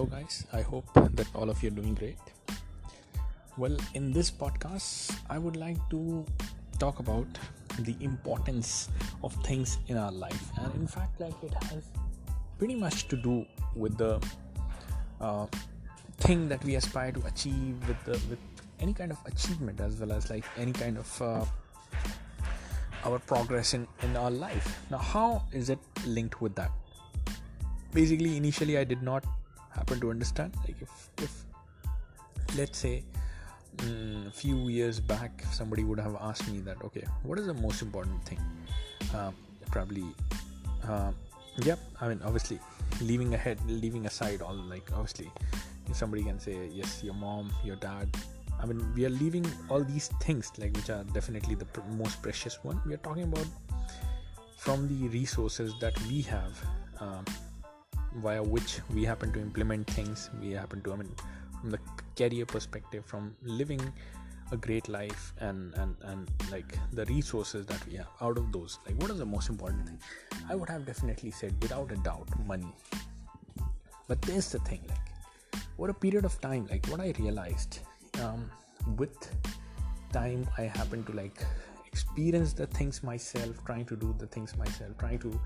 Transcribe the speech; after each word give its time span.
hello, 0.00 0.18
guys. 0.18 0.46
I 0.54 0.62
hope 0.62 0.86
that 0.94 1.26
all 1.34 1.50
of 1.50 1.62
you 1.62 1.68
are 1.68 1.76
doing 1.78 1.94
great. 1.94 2.16
Well, 3.58 3.76
in 3.92 4.12
this 4.12 4.30
podcast, 4.30 5.14
I 5.28 5.36
would 5.36 5.56
like 5.56 5.76
to 5.90 6.24
talk 6.78 7.00
about 7.00 7.26
the 7.80 7.94
importance 8.00 8.88
of 9.22 9.34
things 9.44 9.76
in 9.88 9.98
our 9.98 10.10
life, 10.10 10.50
and 10.56 10.74
in 10.74 10.86
fact, 10.86 11.20
like 11.20 11.34
it 11.42 11.52
has 11.64 11.84
pretty 12.58 12.76
much 12.76 13.08
to 13.08 13.16
do 13.16 13.44
with 13.76 13.98
the 13.98 14.18
uh, 15.20 15.46
thing 16.20 16.48
that 16.48 16.64
we 16.64 16.76
aspire 16.76 17.12
to 17.12 17.26
achieve 17.26 17.76
with 17.86 18.02
the 18.06 18.12
with 18.30 18.38
any 18.80 18.94
kind 18.94 19.12
of 19.12 19.18
achievement 19.26 19.80
as 19.80 19.96
well 19.96 20.12
as 20.12 20.30
like 20.30 20.46
any 20.56 20.72
kind 20.72 20.96
of 20.96 21.20
uh, 21.20 21.44
our 23.04 23.18
progress 23.18 23.74
in 23.74 23.86
in 24.02 24.16
our 24.16 24.30
life. 24.30 24.80
Now, 24.90 25.04
how 25.12 25.42
is 25.52 25.68
it 25.68 25.78
linked 26.06 26.40
with 26.40 26.54
that? 26.54 26.70
Basically, 27.92 28.38
initially, 28.38 28.78
I 28.78 28.84
did 28.84 29.02
not 29.02 29.26
happen 29.70 30.00
to 30.00 30.10
understand 30.10 30.54
like 30.66 30.80
if 30.80 31.10
if 31.18 31.44
let's 32.56 32.78
say 32.78 33.04
mm, 33.76 34.26
a 34.26 34.30
few 34.30 34.68
years 34.68 35.00
back 35.00 35.44
somebody 35.52 35.84
would 35.84 36.00
have 36.00 36.16
asked 36.20 36.50
me 36.50 36.60
that 36.60 36.76
okay 36.84 37.04
what 37.22 37.38
is 37.38 37.46
the 37.46 37.54
most 37.54 37.82
important 37.82 38.24
thing? 38.24 38.40
Um, 39.14 39.34
probably 39.70 40.04
uh, 40.88 41.12
yep 41.58 41.78
i 42.00 42.08
mean 42.08 42.20
obviously 42.24 42.58
leaving 43.00 43.34
ahead 43.34 43.58
leaving 43.66 44.06
aside 44.06 44.42
all 44.42 44.54
like 44.54 44.90
obviously 44.92 45.30
if 45.88 45.96
somebody 45.96 46.22
can 46.22 46.38
say 46.38 46.68
yes 46.72 47.02
your 47.02 47.14
mom 47.14 47.52
your 47.64 47.76
dad 47.76 48.08
i 48.60 48.66
mean 48.66 48.80
we 48.94 49.04
are 49.04 49.10
leaving 49.10 49.46
all 49.68 49.82
these 49.82 50.08
things 50.20 50.50
like 50.58 50.74
which 50.76 50.90
are 50.90 51.04
definitely 51.12 51.54
the 51.54 51.64
pr- 51.64 51.80
most 51.96 52.22
precious 52.22 52.62
one. 52.62 52.80
We 52.86 52.94
are 52.94 53.02
talking 53.08 53.24
about 53.24 53.46
from 54.56 54.86
the 54.88 55.08
resources 55.08 55.74
that 55.80 55.98
we 56.06 56.20
have 56.22 56.60
um, 57.00 57.24
via 58.16 58.42
which 58.42 58.80
we 58.94 59.04
happen 59.04 59.32
to 59.32 59.40
implement 59.40 59.86
things 59.88 60.30
we 60.40 60.50
happen 60.50 60.82
to 60.82 60.92
i 60.92 60.96
mean 60.96 61.14
from 61.60 61.70
the 61.70 61.78
career 62.16 62.46
perspective 62.46 63.04
from 63.04 63.34
living 63.42 63.80
a 64.52 64.56
great 64.56 64.88
life 64.88 65.32
and 65.38 65.74
and 65.74 65.96
and 66.02 66.30
like 66.50 66.76
the 66.92 67.04
resources 67.06 67.66
that 67.66 67.84
we 67.86 67.94
have 67.96 68.08
out 68.20 68.36
of 68.36 68.50
those 68.52 68.78
like 68.86 68.96
what 69.00 69.10
is 69.10 69.18
the 69.18 69.26
most 69.26 69.48
important 69.48 69.86
thing? 69.86 69.98
I 70.48 70.54
would 70.56 70.68
have 70.68 70.84
definitely 70.84 71.30
said 71.30 71.54
without 71.62 71.92
a 71.92 71.96
doubt 71.96 72.28
money. 72.46 72.74
But 74.08 74.20
there's 74.22 74.50
the 74.50 74.58
thing 74.60 74.82
like 74.88 75.10
what 75.76 75.90
a 75.90 75.94
period 75.94 76.24
of 76.24 76.38
time 76.40 76.66
like 76.70 76.86
what 76.88 77.00
i 77.00 77.12
realized 77.18 77.78
um, 78.22 78.50
with 78.96 79.16
time 80.12 80.46
i 80.58 80.62
happen 80.62 81.04
to 81.04 81.12
like 81.12 81.44
experience 81.92 82.52
the 82.52 82.66
things 82.66 83.02
myself 83.02 83.64
trying 83.64 83.84
to 83.84 83.96
do 83.96 84.14
the 84.18 84.26
things 84.26 84.56
myself 84.56 84.90
trying 84.98 85.18
to 85.18 85.40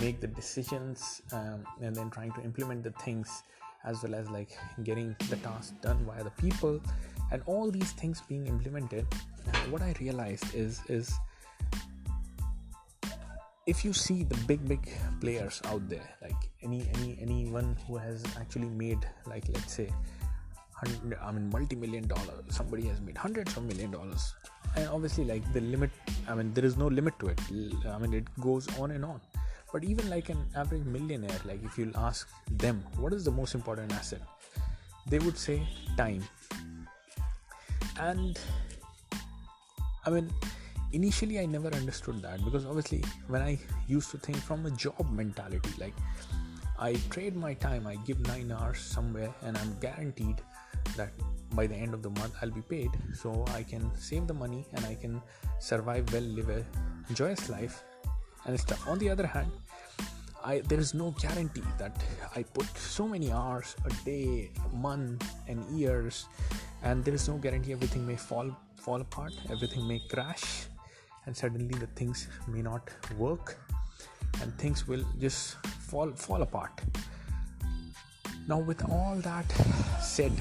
make 0.00 0.20
the 0.20 0.26
decisions 0.26 1.22
um, 1.32 1.64
and 1.80 1.94
then 1.94 2.10
trying 2.10 2.32
to 2.32 2.42
implement 2.42 2.82
the 2.82 2.92
things 2.92 3.42
as 3.84 4.02
well 4.02 4.14
as 4.14 4.30
like 4.30 4.56
getting 4.84 5.14
the 5.28 5.36
task 5.36 5.74
done 5.82 6.02
by 6.04 6.22
the 6.22 6.30
people 6.30 6.80
and 7.30 7.42
all 7.46 7.70
these 7.70 7.92
things 7.92 8.22
being 8.28 8.46
implemented 8.46 9.06
what 9.70 9.82
i 9.82 9.94
realized 10.00 10.54
is 10.54 10.80
is 10.88 11.12
if 13.66 13.84
you 13.84 13.92
see 13.92 14.24
the 14.24 14.36
big 14.46 14.66
big 14.66 14.90
players 15.20 15.60
out 15.66 15.86
there 15.88 16.08
like 16.20 16.50
any 16.62 16.88
any 16.94 17.18
anyone 17.20 17.76
who 17.86 17.96
has 17.96 18.24
actually 18.40 18.68
made 18.68 18.98
like 19.26 19.44
let's 19.54 19.72
say 19.72 19.88
I 20.82 21.32
mean 21.32 21.48
multi-million 21.50 22.06
dollars 22.08 22.42
somebody 22.48 22.86
has 22.88 23.00
made 23.00 23.16
hundreds 23.16 23.56
of 23.56 23.64
million 23.64 23.90
dollars. 23.90 24.34
And 24.76 24.88
obviously 24.88 25.24
like 25.24 25.52
the 25.52 25.60
limit 25.60 25.90
I 26.28 26.34
mean 26.34 26.52
there 26.54 26.64
is 26.64 26.76
no 26.76 26.88
limit 26.88 27.18
to 27.20 27.28
it. 27.28 27.40
I 27.88 27.98
mean 27.98 28.14
it 28.14 28.28
goes 28.40 28.66
on 28.78 28.90
and 28.90 29.04
on. 29.04 29.20
But 29.72 29.84
even 29.84 30.10
like 30.10 30.28
an 30.28 30.44
average 30.56 30.84
millionaire 30.84 31.38
like 31.44 31.62
if 31.64 31.78
you'll 31.78 31.96
ask 31.96 32.28
them 32.50 32.84
what 32.96 33.12
is 33.12 33.24
the 33.24 33.30
most 33.30 33.54
important 33.54 33.92
asset? 33.92 34.22
They 35.06 35.18
would 35.18 35.38
say 35.38 35.62
time. 35.96 36.24
And 37.98 38.38
i 40.04 40.10
mean 40.10 40.30
initially 40.92 41.38
i 41.40 41.46
never 41.46 41.68
understood 41.80 42.20
that 42.22 42.44
because 42.44 42.66
obviously 42.66 43.02
when 43.28 43.42
i 43.42 43.58
used 43.86 44.10
to 44.10 44.18
think 44.18 44.36
from 44.36 44.66
a 44.66 44.70
job 44.70 45.10
mentality 45.10 45.70
like 45.78 45.94
i 46.78 46.92
trade 47.10 47.36
my 47.36 47.54
time 47.54 47.86
i 47.86 47.94
give 48.06 48.18
9 48.26 48.52
hours 48.52 48.80
somewhere 48.80 49.32
and 49.42 49.56
i'm 49.58 49.76
guaranteed 49.80 50.42
that 50.96 51.12
by 51.52 51.66
the 51.66 51.74
end 51.74 51.92
of 51.94 52.02
the 52.02 52.10
month 52.10 52.34
i'll 52.40 52.50
be 52.50 52.62
paid 52.62 52.90
so 53.14 53.44
i 53.54 53.62
can 53.62 53.90
save 53.96 54.26
the 54.26 54.34
money 54.34 54.66
and 54.74 54.84
i 54.86 54.94
can 54.94 55.20
survive 55.58 56.10
well 56.12 56.22
live 56.22 56.48
a 56.48 56.64
joyous 57.14 57.48
life 57.50 57.84
and 58.46 58.58
stuff. 58.58 58.86
On 58.88 58.98
the 58.98 59.10
other 59.10 59.26
hand, 59.26 59.50
I, 60.44 60.58
there 60.60 60.80
is 60.80 60.92
no 60.92 61.14
guarantee 61.20 61.62
that 61.78 62.02
I 62.34 62.42
put 62.42 62.66
so 62.76 63.06
many 63.06 63.30
hours 63.30 63.76
a 63.84 64.04
day, 64.04 64.50
a 64.64 64.76
month, 64.76 65.24
and 65.46 65.64
years, 65.78 66.26
and 66.82 67.04
there 67.04 67.14
is 67.14 67.28
no 67.28 67.36
guarantee 67.36 67.72
everything 67.72 68.06
may 68.06 68.16
fall 68.16 68.50
fall 68.76 69.00
apart, 69.00 69.32
everything 69.50 69.86
may 69.86 70.00
crash, 70.10 70.66
and 71.26 71.36
suddenly 71.36 71.78
the 71.78 71.86
things 71.94 72.26
may 72.48 72.62
not 72.62 72.90
work, 73.16 73.56
and 74.40 74.56
things 74.58 74.88
will 74.88 75.04
just 75.20 75.54
fall 75.88 76.10
fall 76.10 76.42
apart. 76.42 76.72
Now, 78.48 78.58
with 78.58 78.82
all 78.90 79.14
that 79.22 79.48
said, 80.00 80.32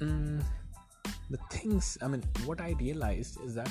um, 0.00 0.40
the 1.30 1.38
things 1.50 1.98
I 2.02 2.08
mean, 2.08 2.22
what 2.44 2.60
I 2.60 2.74
realized 2.78 3.40
is 3.44 3.54
that 3.54 3.70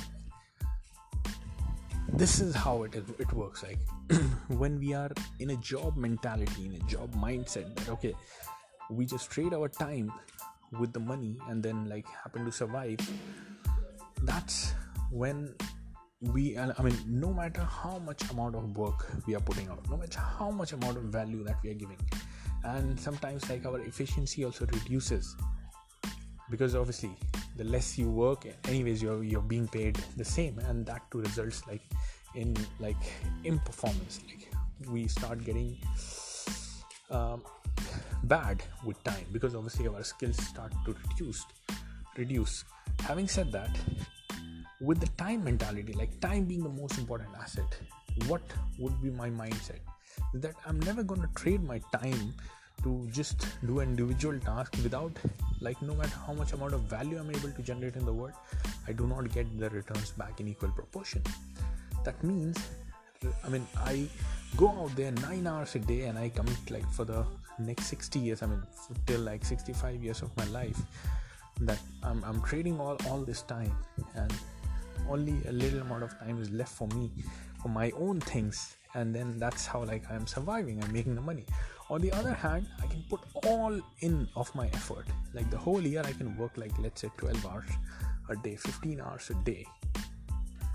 this 2.13 2.40
is 2.40 2.56
how 2.56 2.84
it, 2.84 2.95
it 2.95 3.31
works 3.34 3.63
like 3.63 3.79
when 4.47 4.79
we 4.79 4.94
are 4.94 5.12
in 5.40 5.51
a 5.51 5.56
job 5.57 5.95
mentality 5.95 6.66
in 6.66 6.73
a 6.73 6.79
job 6.90 7.13
mindset 7.16 7.75
that 7.75 7.90
okay 7.90 8.16
we 8.90 9.06
just 9.06 9.29
trade 9.29 9.53
our 9.53 9.67
time 9.67 10.12
with 10.79 10.91
the 10.91 11.00
money 11.00 11.38
and 11.50 11.62
then 11.62 11.88
like 11.88 12.07
happen 12.07 12.44
to 12.44 12.51
survive 12.51 12.97
that's 14.23 14.73
when 15.11 15.53
we 16.22 16.57
i 16.57 16.81
mean 16.81 16.97
no 17.07 17.31
matter 17.31 17.61
how 17.61 18.00
much 18.00 18.29
amount 18.31 18.56
of 18.56 18.75
work 18.75 19.07
we 19.25 19.35
are 19.35 19.40
putting 19.41 19.69
out 19.69 19.79
no 19.90 19.96
matter 19.96 20.19
how 20.19 20.50
much 20.50 20.73
amount 20.73 20.97
of 20.97 21.03
value 21.03 21.44
that 21.44 21.56
we 21.63 21.69
are 21.69 21.75
giving 21.75 21.97
and 22.63 23.00
sometimes 23.00 23.50
like 23.50 23.66
our 23.66 23.79
efficiency 23.81 24.44
also 24.44 24.66
reduces 24.73 25.35
because 26.50 26.76
obviously 26.76 27.12
the 27.58 27.64
less 27.64 27.98
you 27.98 28.10
work 28.10 28.46
anyways 28.68 29.02
you're 29.02 29.24
you're 29.24 29.42
being 29.42 29.68
paid 29.68 29.98
the 30.18 30.26
same 30.26 30.58
and 30.60 30.86
that 30.86 31.02
too 31.12 31.22
results 31.22 31.62
like 31.68 31.82
in 32.36 32.56
like 32.80 33.04
in 33.44 33.60
performance 33.60 34.20
like 34.28 34.50
we 34.90 35.08
start 35.08 35.44
getting 35.44 35.78
um, 37.09 37.42
bad 38.24 38.64
with 38.84 39.02
time 39.04 39.26
because 39.32 39.56
obviously 39.56 39.88
our 39.88 40.04
skills 40.04 40.38
start 40.38 40.72
to 40.86 40.96
reduce 41.09 41.46
reduce. 42.18 42.66
Having 43.02 43.28
said 43.28 43.52
that 43.52 43.78
with 44.82 45.00
the 45.00 45.08
time 45.18 45.44
mentality 45.44 45.94
like 45.94 46.20
time 46.20 46.46
being 46.46 46.64
the 46.64 46.70
most 46.70 46.98
important 46.98 47.30
asset 47.40 47.78
what 48.28 48.42
would 48.78 49.02
be 49.02 49.09
my 49.09 49.30
mindset? 49.30 49.80
That 50.34 50.56
i'm 50.66 50.80
never 50.82 51.04
going 51.04 51.22
to 51.22 51.30
trade 51.36 51.64
my 51.64 51.82
time 51.94 52.34
to 52.84 53.07
just 53.12 53.47
do 53.66 53.79
an 53.79 53.90
individual 53.90 54.40
task 54.40 54.75
without 54.84 55.12
like 55.62 55.81
no 55.81 55.95
matter 55.95 56.17
how 56.25 56.34
much 56.34 56.53
amount 56.53 56.73
of 56.73 56.81
value 56.81 57.17
i'm 57.19 57.29
able 57.29 57.51
to 57.51 57.62
generate 57.62 57.95
in 57.95 58.06
the 58.06 58.13
world 58.13 58.34
i 58.88 58.91
do 58.91 59.07
not 59.07 59.31
get 59.34 59.47
the 59.59 59.69
returns 59.69 60.12
back 60.12 60.40
in 60.40 60.47
equal 60.47 60.72
proportion. 60.72 61.22
That 62.06 62.23
means 62.23 62.57
i 63.45 63.50
mean 63.50 63.67
i 63.78 64.07
go 64.56 64.69
out 64.69 64.95
there 64.95 65.12
nine 65.12 65.45
hours 65.45 65.75
a 65.75 65.79
day 65.79 66.03
and 66.03 66.17
i 66.17 66.29
commit 66.29 66.72
like 66.72 66.90
for 66.91 67.03
the 67.03 67.25
next 67.59 67.88
60 67.88 68.19
years 68.19 68.41
i 68.41 68.45
mean 68.45 68.63
till 69.06 69.19
like 69.19 69.44
65 69.44 70.01
years 70.01 70.22
of 70.22 70.35
my 70.38 70.46
life 70.46 70.79
that 71.61 71.79
i'm, 72.03 72.23
I'm 72.23 72.41
trading 72.41 72.79
all 72.79 72.97
all 73.09 73.19
this 73.19 73.41
time 73.41 73.75
and 74.16 74.34
only 75.09 75.35
a 75.47 75.51
little 75.51 75.81
amount 75.81 76.03
of 76.03 76.17
time 76.19 76.41
is 76.41 76.50
left 76.51 76.72
for 76.72 76.87
me 76.96 77.11
for 77.61 77.67
my 77.67 77.91
own 77.91 78.22
things 78.22 78.78
and 78.96 79.14
then 79.14 79.38
that's 79.38 79.66
how 79.66 79.84
like 79.84 80.03
i'm 80.12 80.26
surviving 80.26 80.84
i'm 80.84 80.91
making 80.91 81.16
the 81.16 81.22
money. 81.22 81.46
On 81.90 82.00
the 82.02 82.12
other 82.12 82.34
hand 82.34 82.68
i 82.82 82.86
can 82.86 83.03
put 83.09 83.22
all 83.46 83.80
in 84.02 84.28
of 84.36 84.53
my 84.56 84.68
effort. 84.68 85.08
Like 85.34 85.50
the 85.50 85.58
whole 85.58 85.82
year 85.82 86.02
i 86.06 86.12
can 86.12 86.36
work 86.38 86.58
like 86.58 86.78
let's 86.80 87.02
say 87.02 87.12
12 87.18 87.46
hours 87.46 87.70
a 88.30 88.36
day 88.36 88.56
15 88.56 89.02
hours 89.02 89.30
a 89.32 89.34
day 89.44 89.66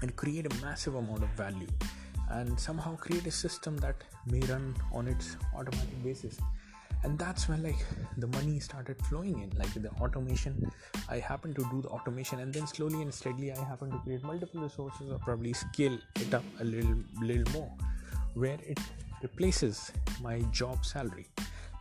and 0.02 0.14
create 0.16 0.46
a 0.46 0.54
massive 0.60 0.96
amount 0.96 1.22
of 1.22 1.28
value 1.30 1.68
and 2.30 2.58
somehow 2.58 2.96
create 2.96 3.26
a 3.26 3.30
system 3.30 3.76
that 3.78 3.96
may 4.26 4.40
run 4.40 4.74
on 4.92 5.06
its 5.06 5.36
automatic 5.54 6.02
basis. 6.02 6.38
And 7.04 7.18
that's 7.18 7.48
when 7.48 7.62
like 7.62 7.84
the 8.16 8.26
money 8.28 8.58
started 8.58 8.96
flowing 9.06 9.40
in. 9.40 9.50
Like 9.58 9.72
the 9.74 9.90
automation 10.00 10.70
i 11.08 11.18
happen 11.18 11.52
to 11.54 11.62
do 11.70 11.82
the 11.82 11.88
automation 11.88 12.40
and 12.40 12.52
then 12.52 12.66
slowly 12.66 13.02
and 13.02 13.12
steadily 13.12 13.52
i 13.52 13.64
happen 13.64 13.90
to 13.90 13.98
create 13.98 14.22
multiple 14.22 14.60
resources 14.60 15.10
or 15.10 15.18
probably 15.18 15.52
scale 15.52 15.98
it 16.16 16.32
up 16.32 16.44
a 16.60 16.64
little 16.64 16.96
little 17.20 17.52
more 17.52 17.70
where 18.34 18.58
it 18.66 18.78
replaces 19.22 19.92
my 20.22 20.40
job 20.50 20.84
salary. 20.84 21.26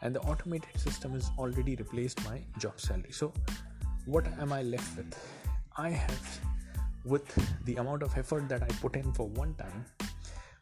And 0.01 0.13
the 0.15 0.21
automated 0.21 0.79
system 0.79 1.13
has 1.13 1.31
already 1.37 1.75
replaced 1.75 2.23
my 2.25 2.41
job 2.57 2.79
salary. 2.79 3.11
So 3.11 3.33
what 4.05 4.27
am 4.39 4.51
i 4.51 4.61
left 4.61 4.97
with? 4.97 5.17
I 5.77 5.89
have 5.89 6.39
with 7.05 7.27
the 7.65 7.75
amount 7.77 8.01
of 8.03 8.17
effort 8.17 8.47
that 8.47 8.63
i 8.63 8.67
put 8.81 8.95
in 8.95 9.11
for 9.11 9.27
one 9.27 9.53
time 9.55 9.85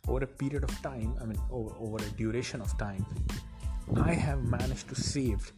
over 0.07 0.23
a 0.23 0.27
period 0.27 0.63
of 0.63 0.71
time 0.81 1.15
i 1.21 1.25
mean 1.25 1.39
over, 1.51 1.71
over 1.79 1.97
a 1.97 2.09
duration 2.17 2.61
of 2.61 2.75
time 2.79 3.05
I 3.97 4.13
have 4.13 4.43
managed 4.43 4.87
to 4.89 4.95
save 4.95 5.51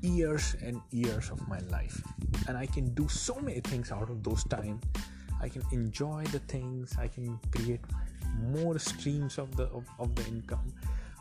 years 0.00 0.54
and 0.62 0.80
years 0.90 1.30
of 1.30 1.46
my 1.48 1.58
life. 1.70 2.02
And 2.46 2.56
I 2.56 2.66
can 2.66 2.94
do 2.94 3.08
so 3.08 3.34
many 3.40 3.60
things 3.60 3.90
out 3.90 4.10
of 4.10 4.22
those 4.22 4.44
time. 4.44 4.80
I 5.40 5.48
can 5.48 5.62
enjoy 5.72 6.24
the 6.30 6.38
things, 6.40 6.94
I 6.98 7.08
can 7.08 7.38
create 7.50 7.80
more 8.40 8.78
streams 8.78 9.38
of 9.38 9.56
the 9.56 9.64
of, 9.64 9.84
of 9.98 10.14
the 10.14 10.26
income. 10.26 10.72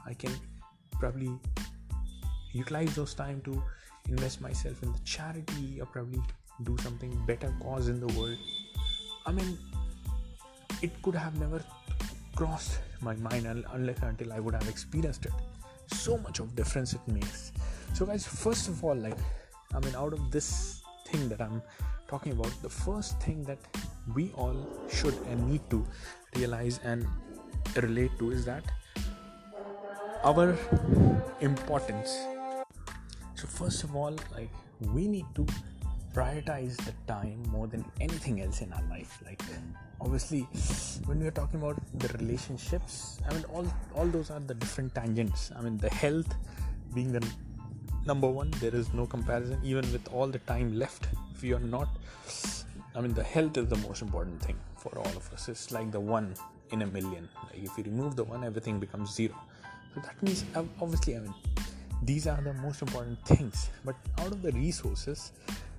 I 0.05 0.13
can 0.13 0.31
probably 0.99 1.31
utilize 2.53 2.95
those 2.95 3.13
time 3.13 3.41
to 3.41 3.61
invest 4.09 4.41
myself 4.41 4.81
in 4.83 4.91
the 4.91 4.99
charity 4.99 5.79
or 5.79 5.85
probably 5.85 6.21
do 6.63 6.77
something 6.77 7.11
better 7.25 7.51
cause 7.61 7.87
in 7.87 7.99
the 7.99 8.07
world 8.19 8.37
i 9.25 9.31
mean 9.31 9.57
it 10.81 10.91
could 11.01 11.15
have 11.15 11.37
never 11.39 11.63
crossed 12.35 12.79
my 13.01 13.15
mind 13.15 13.45
unless 13.73 14.01
until 14.03 14.31
i 14.33 14.39
would 14.39 14.53
have 14.53 14.67
experienced 14.69 15.25
it 15.25 15.31
so 15.87 16.17
much 16.17 16.39
of 16.39 16.55
difference 16.55 16.93
it 16.93 17.07
makes 17.07 17.51
so 17.93 18.05
guys 18.05 18.25
first 18.25 18.67
of 18.67 18.83
all 18.83 18.95
like 18.95 19.17
i 19.73 19.79
mean 19.79 19.95
out 19.95 20.13
of 20.13 20.31
this 20.31 20.81
thing 21.07 21.27
that 21.29 21.41
i'm 21.41 21.61
talking 22.07 22.31
about 22.33 22.51
the 22.61 22.69
first 22.69 23.19
thing 23.21 23.43
that 23.43 23.59
we 24.13 24.31
all 24.35 24.55
should 24.89 25.15
and 25.29 25.49
need 25.49 25.61
to 25.69 25.85
realize 26.35 26.79
and 26.83 27.07
relate 27.81 28.11
to 28.19 28.31
is 28.31 28.45
that 28.45 28.63
our 30.23 30.57
importance. 31.41 32.17
So 33.35 33.47
first 33.47 33.83
of 33.83 33.95
all 33.95 34.15
like 34.35 34.49
we 34.79 35.07
need 35.07 35.25
to 35.35 35.45
prioritize 36.13 36.77
the 36.85 36.93
time 37.07 37.41
more 37.49 37.67
than 37.67 37.83
anything 37.99 38.41
else 38.41 38.61
in 38.61 38.71
our 38.73 38.83
life. 38.89 39.21
Like 39.25 39.41
obviously 39.99 40.41
when 41.05 41.19
we 41.19 41.27
are 41.27 41.31
talking 41.31 41.59
about 41.61 41.77
the 41.99 42.09
relationships 42.17 43.19
i 43.29 43.33
mean 43.33 43.45
all 43.53 43.65
all 43.95 44.05
those 44.05 44.29
are 44.31 44.39
the 44.39 44.53
different 44.53 44.93
tangents. 44.93 45.51
I 45.55 45.61
mean 45.61 45.77
the 45.77 45.89
health 45.89 46.35
being 46.93 47.11
the 47.11 47.25
number 48.05 48.29
one 48.29 48.51
there 48.59 48.75
is 48.75 48.93
no 48.93 49.05
comparison. 49.05 49.59
Even 49.63 49.89
with 49.91 50.07
all 50.13 50.27
the 50.27 50.39
time 50.39 50.77
left 50.77 51.07
if 51.33 51.43
you 51.43 51.55
are 51.55 51.67
not 51.77 51.87
i 52.95 53.01
mean 53.01 53.13
the 53.13 53.23
health 53.23 53.57
is 53.57 53.67
the 53.67 53.77
most 53.87 54.01
important 54.01 54.41
thing 54.41 54.57
for 54.83 54.97
all 54.99 55.15
of 55.17 55.31
us. 55.33 55.47
It's 55.47 55.71
like 55.71 55.91
the 55.91 55.99
one 55.99 56.35
in 56.71 56.81
a 56.81 56.87
million. 56.87 57.29
Like 57.45 57.63
if 57.63 57.77
you 57.77 57.83
remove 57.85 58.15
the 58.15 58.23
one 58.23 58.43
everything 58.43 58.79
becomes 58.79 59.13
zero. 59.13 59.35
So 59.93 60.01
that 60.01 60.21
means 60.21 60.43
obviously 60.81 61.15
i 61.15 61.19
mean 61.19 61.33
these 62.03 62.27
are 62.27 62.41
the 62.41 62.53
most 62.53 62.81
important 62.81 63.19
things. 63.25 63.69
But 63.85 63.95
out 64.19 64.31
of 64.31 64.41
the 64.41 64.51
resources 64.51 65.31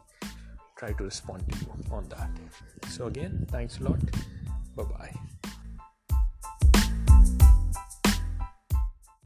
try 0.77 0.93
to 0.93 1.05
respond 1.05 1.43
to 1.50 1.59
you 1.59 1.73
on 1.91 2.09
that. 2.09 2.31
So 2.89 3.07
again 3.07 3.47
thanks 3.50 3.79
a 3.79 3.85
lot. 3.85 4.00
Bye 4.77 4.85
bye 4.85 5.34